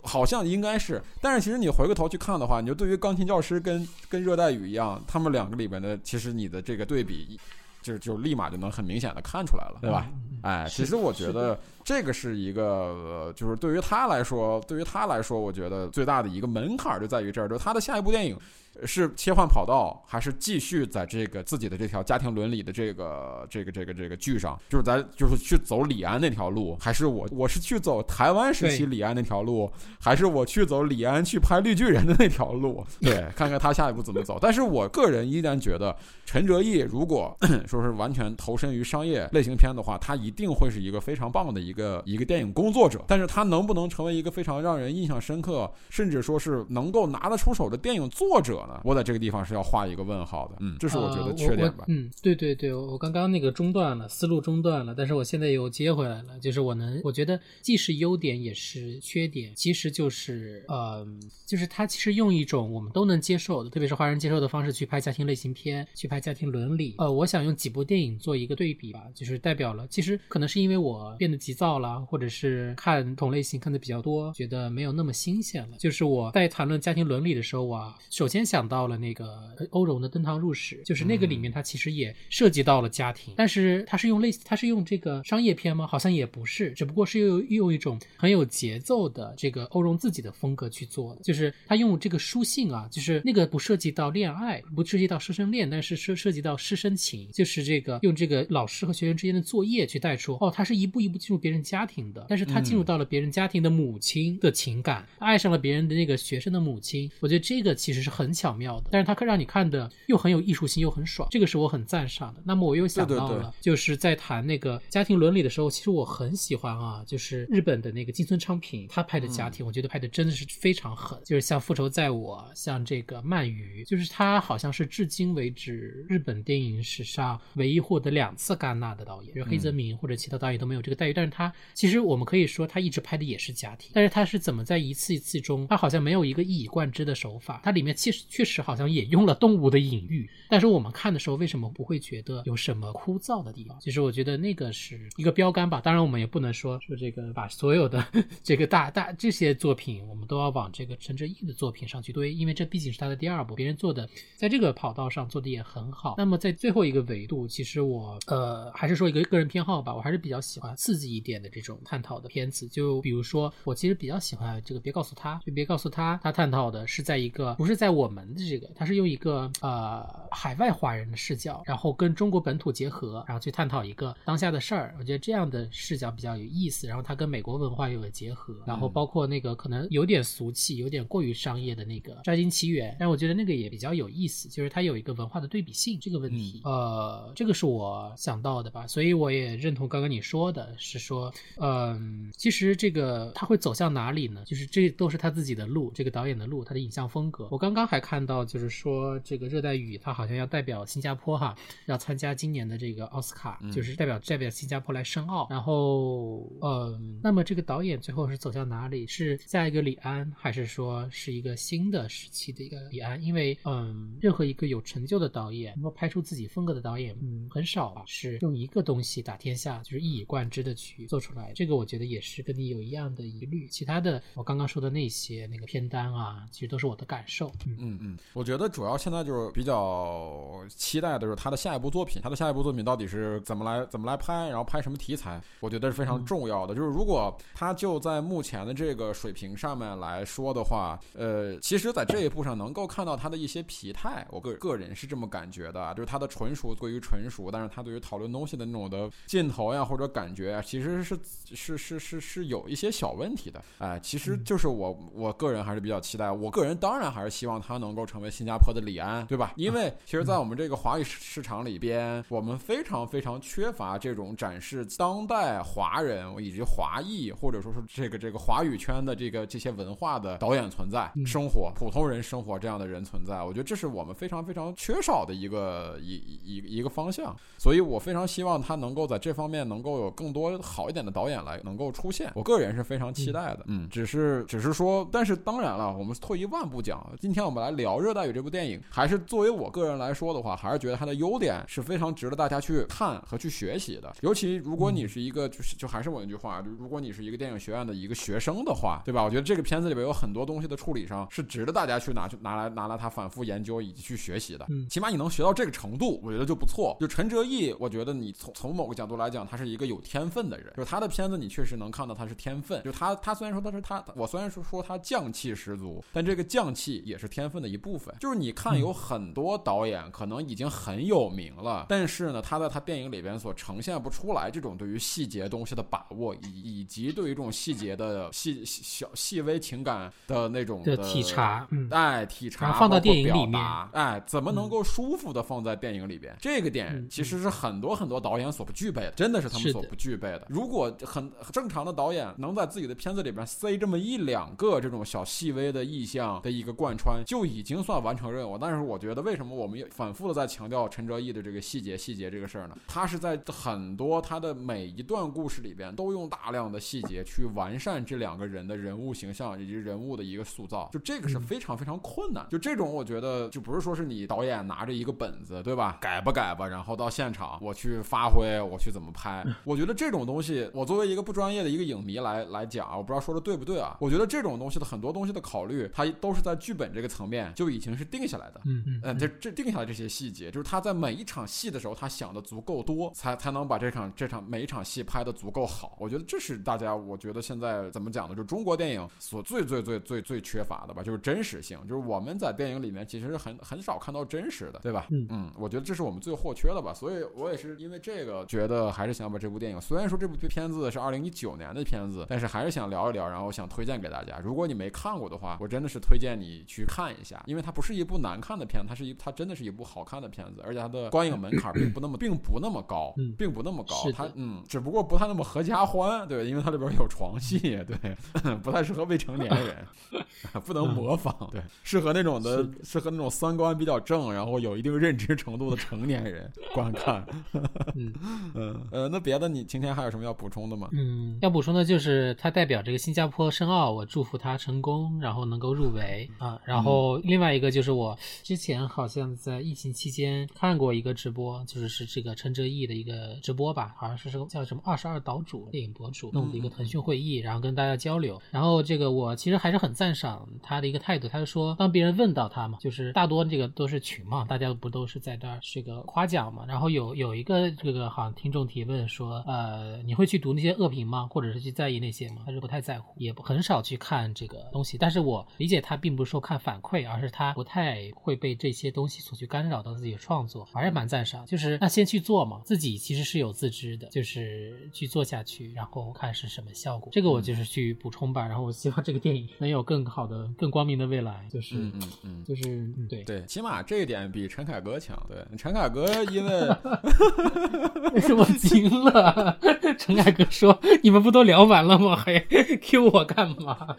[0.03, 7.37] 好像应该是，但是其实你回过头去看的话，你就对于钢琴教师跟跟热带雨一样，他们两个里边的，其实你的这个对比，
[7.81, 10.07] 就就立马就能很明显的看出来了，对吧？
[10.43, 18.37] 哎，其实我觉得这个是一个，就是对于他来说，对于他来说，我觉得最大的一个门槛就在于这儿，就是他的下一部电影。
[18.83, 32.85] 是切换跑道，还是继续在这个自己的这条家庭伦理的这个这个这个这个剧上，就是咱就是去走李安那条路，还是我我是去走台湾时期李安那条路，还是我去走李安去拍绿巨人的那条路？
[32.99, 34.37] 对，看看他下一步怎么走。
[34.41, 37.33] 但是我个人依然觉得，陈哲艺如果
[37.65, 43.03] 说是完全投身于商业类型片的话，他一定会是一个非常棒的一个一个电影工作者。
[43.07, 48.81] 但是他能不能成为一个非常让人印象深刻，甚至说是能够拿得出手的电影作者呢？
[48.83, 51.85] 我在这个地方是要画一个问号的，嗯，这是我觉得缺点吧。
[51.87, 56.39] 嗯，对对对，我刚刚那个中断了，思路中断了，但是我现在又接回来了。
[56.41, 61.05] 就是我能，我觉得既是优点也是缺点，其实就是，呃，
[61.45, 66.95] 就是他其实用一种我们都能接受的，特别是华人接受的方式去拍家庭类型片，去拍家庭伦理。
[66.99, 75.77] 呃，我想用几部电影做一个对比吧，就是代表了，其实可能是因为我变得急躁了，或者是看同类型看的比较多，觉得没有那么新鲜了。
[75.77, 78.95] 就是我在谈论家庭伦理的时候啊，首先想到了。
[78.95, 85.85] 那个欧荣的登堂入室，就是那个里面，它其实也涉及到了家庭，但是它是用类似，它是用这个商业片吗？
[85.85, 108.89] 好像也不是，只不过是用用一种很有节奏的这个欧荣自己的风格去做的，就是他用这个书信啊，就是那个不涉及到恋爱，不涉及到师生恋，但是涉涉及到师生情，就是这个用这个老师和学生之间的作业去带出，哦，他是一步一步进入别人家庭的，但是他进入到了别人家庭的母亲的情感，爱上了别人的那个学生的母亲，我觉得这个其实是很巧妙的。
[108.91, 112.41] 但是他可让你看的又很有艺术性，又很爽，这个是我很赞赏的。
[112.45, 121.19] 那么我又想到了，就是在谈那个家庭伦理的时候，其实我很喜欢啊，就是日本的那个金村昌平他拍的家庭，我觉得拍的真的是非常狠。
[121.23, 131.13] 就是像《复仇在我》，像这个《鳗鱼》，就是他好像是至今为止日本电影史上唯一获得两次戛纳的导演，就是黑泽明或者其他导演都没有这个待遇。
[131.13, 138.85] 但是他其实我们可以说，他一直拍的也是家庭，但是他是怎么在一次一次中，他好像没有一个一以贯之的手法，它里面其实确实好像。
[138.95, 143.77] 也用了动物的隐喻，但是我们看的时候为什么不会觉得有什么枯燥的地方？
[143.81, 145.81] 其实我觉得那个是一个标杆吧。
[145.81, 148.05] 当然，我们也不能说说这个把所有的
[148.43, 156.15] 这个大大这些作品，我们都要往这个陈哲艺的作品上去堆，因为这毕竟是他的第二部，别人做的在这个跑道上做的也很好。
[156.17, 162.67] 那么在最后一个维度，其实我呃还是说一个个人偏好吧，我还是比较喜欢刺激一点的这种探讨的片子。
[162.67, 168.71] 就比如说，我其实比较喜欢这个，别告诉他，就别告诉他，他探讨的是在一个不是在我们的这个。
[168.75, 174.95] 他是用一个呃海外华人的视角，然后跟中国本土结合，然后去探讨一个当下的事儿。
[174.99, 176.87] 我觉得这样的视角比较有意思。
[176.87, 186.61] 然后他跟美国文化有了结合，然后包括那个可能有点俗气、有点过于商业的那个《摘金奇缘》，但我觉得那个也比较有意思，就是它有一个文化的对比性这个问题。
[186.63, 188.85] 呃，这个是我想到的吧。
[188.87, 191.14] 所以我也认同刚刚你说的，是说，
[191.57, 194.43] 嗯，其实这个他会走向哪里呢？
[194.45, 197.47] 就是这都是他自己的路，这个导演的路，他的影像风格。
[197.51, 199.05] 我刚刚还看到，就是说。
[199.23, 201.55] 这个热带雨，他好像要代表新加坡哈，
[201.85, 205.47] 要参加今年的这个奥斯卡，就是代表代表新加坡来申奥。
[205.49, 209.07] 然后，嗯，那么这个导演最后是走向哪里？
[209.07, 213.21] 是下一个李安，还是说是一个新的时期的一个李安？
[213.23, 221.51] 因为，嗯，任何一个有成就的导演，能够拍出自己风格的导演，嗯，很少啊，是用一个东西打天下，就是一以贯之的去做出来。
[221.55, 223.67] 这个我觉得也是跟你有一样的疑虑。
[223.67, 227.47] 其他的，我刚刚说的那些那个片单啊，其实都是我的感受。
[227.65, 228.95] 嗯嗯嗯，我觉得主要。
[228.97, 236.73] 现在就是比较期待的就是他的下一部作品，他的下一部作品到底是怎么来怎么来拍，然后拍什么题材，我觉得是非常重要的。
[236.73, 251.19] 就是如果他就在目前的这个水平上面来说的话，呃，其实，在这一步上能够看到他的一些疲态，我个个人是这么感觉的，就是他的纯熟归于纯熟，但是他对于讨论东西的那种的劲头呀或者感觉啊，其实实是
[251.53, 253.63] 是是是是有一些小问题的。
[253.79, 259.53] 哎，其实就是我我个人还是比较期待，我个人当然还是希望他能够成为新加坡的李安，对吧？
[259.55, 277.35] 因为其实，在我们这个华语市场里边，我们非常非常缺乏这种展示当代华人以及华裔或者说是这个这个华语圈的这个这些文化的导演存在，生活普通人生活这样的人存在，我觉得这是我们非常非常缺少的一个一一一个方向。
[277.57, 283.59] 所以我非常希望他能够在这方面能够有更多好一点的导演来能够出现，我个人是非常期待的。
[283.67, 294.13] 嗯，只是只是说，但是当然了，我们退一万步讲，今天我们来聊《热带雨》这部电影，还是作为我个人来说的话，还是觉得它的优点是非常值得大家去看和去学习的。
[294.21, 299.23] 尤其如果你是一个，就是就还是我那句话，就如果你是一个电影学院的一个学生的话，对吧？
[299.23, 304.65] 我觉得这个片子里边有很多东西的处理上是值得大家去拿去拿来拿来它反复研究以及去学习的。
[304.69, 306.95] 嗯，起码你能学到这个程度，我觉得就不错。
[306.99, 312.83] 就陈哲艺，我觉得你从从某个角度来讲，他是一个有天分的人，就是他的片子你确实能看到他是天分。
[312.83, 318.13] 就他他虽然说他是他，我虽然说说他匠气十足，但这个匠气也是天分的一部分。
[318.19, 333.61] 就是你看有很多导演可能已经很有名了，但是呢，他在他电影里边所呈现不出来这种对于细节东西的把握，以以及对于这种细节的细小细微情感的那种的体察，嗯，哎，体察放到电影里面，
[333.93, 336.35] 哎，怎么能够舒服的放在电影里边？
[336.39, 340.45] 这个点其实是很多很多导演所不具备的，真的是他们所不具备的。
[340.49, 348.57] 如如果很正常的导演能在自己的片子里边塞这么一两个这种小细微的意象的一个贯穿，就已经算完成任务。
[348.57, 352.75] 但是我觉得，为什么我们反复的在强调陈哲艺的这个细节细节这个事儿呢？
[352.87, 362.43] 他是在很多他的每一段故事里边都用大量的细节去完善这两个人的人物形象以及人物的一个塑造，就这个是非常非常困难。
[362.49, 365.99] 就这种，我觉得就不是说是你导演拿着一个本子，对吧？
[366.01, 369.45] 改吧改吧，然后到现场我去发挥，我去怎么拍？
[369.63, 373.97] 我觉得这种东西，我作为一个不专业的一个影迷来来讲啊，我不知道说的对不对啊？
[373.99, 378.61] 我觉得这种东西的很多东西的考虑，它都是在剧本这个层面就已经是定下来的。
[378.65, 385.97] 嗯嗯嗯，这这定下来这些细节，就是他在每一场戏的时候，他想的足够多，才才能把这场这场每一场戏拍的足够好。
[385.99, 388.35] 我觉得这是大家，我觉得现在怎么讲呢？
[388.35, 391.79] 就中国电影所最最最最最缺乏的吧，就是真实性。
[391.87, 395.07] 就是我们在电影里面其实是很很少看到真实的，对吧？
[395.11, 396.93] 嗯嗯，我觉得这是我们最或缺的吧。
[396.93, 404.39] 所以我也是因为这个，觉得还是想把这部电影，虽然说这部片子是二零一九年的片子，但是还是想聊一聊，然后想推荐给大家。
[404.43, 413.95] 如果你没看过的话，我真的是推荐你去看一下，因为它不是一部难看的片子，它是一它真的是一部好看的片子，而且它的观影门槛并不那么 并不那么高，并不那么高。
[414.11, 418.15] 它嗯，只不过不太那么合家欢，对，因为它里边有床戏，对，
[418.63, 419.85] 不太适合未成年人，
[420.65, 427.25] 不能模仿，对，适合那种的，适合那种三观比较正，然后有一定认知程度的成年人观看。
[427.95, 428.13] 嗯
[428.53, 430.89] 嗯呃，那别的你今天还有什么要补充的吗？
[430.91, 436.59] 嗯，要补充的就是他代表这个新加坡申奥，我祝福他成功，然后能够入围啊。
[436.65, 448.41] 然后另外一个就是我之前好像在疫情期间看过一个直播，就是是这个陈哲艺的一个直播吧，好像是个叫什么二十二岛主电影博主弄的一个腾讯会议，然后跟大家交流。
[448.49, 456.65] 然后这个我其实还是很赞赏他的一个态度，他就说当别人问到他嘛，就是大多这个都是群嘛，大家不都是在这儿这个夸奖嘛。
[456.67, 461.27] 然后有有一个这个好像听众提问说，呃，你会去读那些恶评吗？
[461.29, 462.41] 或者是去在意那些吗？
[462.45, 464.97] 还是不太在乎，也很少去看这个东西。
[464.97, 471.45] 但是我理解他并不是说看反馈，而是他不太会被这些东西所去干扰到自己的创作，还是蛮赞赏。
[471.45, 477.09] 就是那先去做嘛，自己其实是有自知的，就是去做下去，然后看是什么效果。
[477.11, 478.47] 这个我就是去补充吧。
[478.47, 481.47] 然后我希望这个电影能有更好的、更光明的未来。
[481.51, 482.63] 就是嗯嗯嗯，就是
[482.97, 485.15] 嗯对对，起码这一点比陈凯歌强。
[485.27, 486.51] 对，陈凯歌因为
[488.35, 489.57] 我惊了，
[490.05, 492.15] 陈凯歌说：“你们不都聊完了吗？
[492.15, 492.37] 还
[492.79, 493.95] Q 我干嘛？”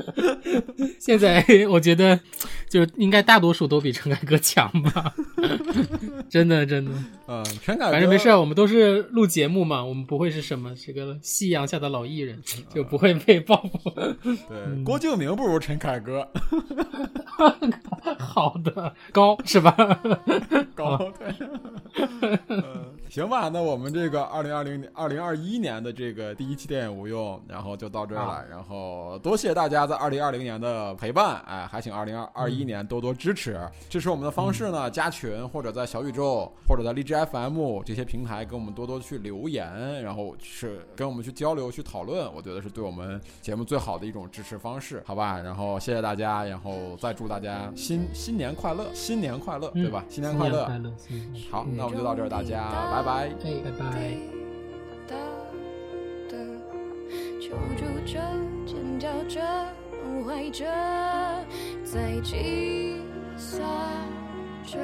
[1.01, 2.21] 现在我觉得，
[2.71, 5.13] 就应该大多数都比陈凯歌强吧。
[6.31, 6.93] 真的，真的。
[7.27, 12.41] 嗯，陈凯歌反正没事，我们都是录节目嘛，我们不会是什么这个夕阳下的老艺人，
[12.73, 13.91] 就不会被报复。
[13.91, 16.29] 对，郭敬明不如陈凯歌。
[18.19, 19.75] 好的，高是吧？
[20.77, 21.35] 高对。
[22.49, 22.63] 嗯，
[23.09, 28.44] 行吧，那我们这个二零二零年、二零二一年的这个第一期电影无用，然后就到这儿了。
[28.49, 33.59] 然后多谢大家在二零二零年的陪伴，哎，还请二零二二一年多多支持。
[33.88, 45.40] 支持我们的方式呢，加群或者在小宇宙或者在荔枝 FM 这些平台跟我们多多去留言，然后是跟我们去交流、去讨论，我觉得是对我们节目最好的一种支持方式，好吧？
[45.40, 50.05] 然后谢谢大家，然后再祝大家新新年快乐，新年快乐，对吧？
[50.09, 50.92] 新年快乐，快乐，
[51.51, 55.36] 好，那我们就到这儿，大家拜拜，哎，拜拜。
[58.07, 58.21] 着，
[58.65, 59.41] 尖叫着，
[59.91, 60.65] 崩坏着，
[61.85, 63.03] 在计
[63.37, 63.69] 算
[64.65, 64.79] 着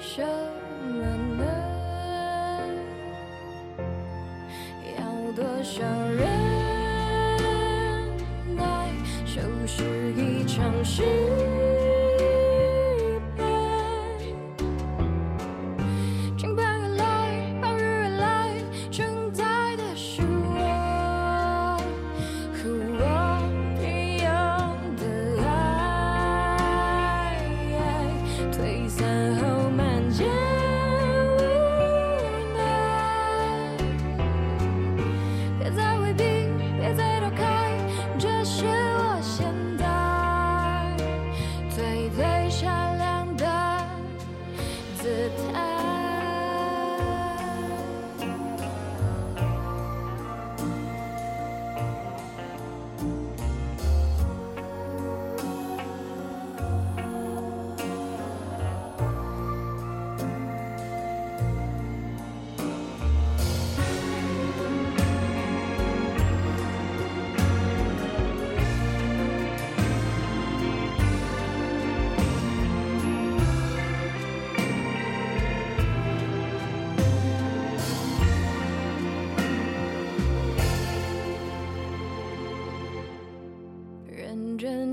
[0.00, 0.24] 什
[0.82, 1.04] 么
[1.36, 1.44] 呢？
[4.98, 6.26] 要多少人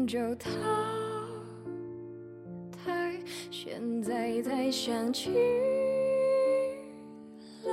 [0.09, 0.49] 就淘
[2.83, 3.13] 汰，
[3.51, 5.29] 现在才想起
[7.63, 7.71] 来，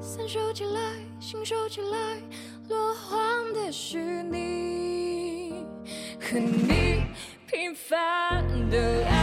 [0.00, 0.80] 伞收起来，
[1.20, 2.20] 心收起来，
[2.68, 5.64] 落荒的是你
[6.20, 7.04] 和你
[7.46, 9.13] 平凡的爱，